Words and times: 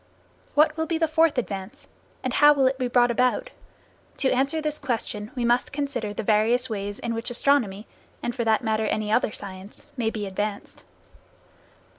What 0.55 0.75
will 0.77 0.87
be 0.87 0.97
the 0.97 1.07
fourth 1.07 1.37
advance, 1.37 1.87
and 2.23 2.33
how 2.33 2.53
will 2.53 2.65
it 2.65 2.79
be 2.79 2.87
brought 2.87 3.11
about? 3.11 3.51
To 4.17 4.31
answer 4.31 4.59
this 4.59 4.79
question 4.79 5.29
we 5.35 5.45
must 5.45 5.71
consider 5.71 6.11
the 6.11 6.23
various 6.23 6.71
ways 6.71 6.97
in 6.97 7.13
which 7.13 7.29
astronomy, 7.29 7.85
and 8.23 8.33
for 8.33 8.43
that 8.43 8.63
matter 8.63 8.87
any 8.87 9.11
other 9.11 9.31
science, 9.31 9.85
may 9.97 10.09
be 10.09 10.25
advanced. 10.25 10.83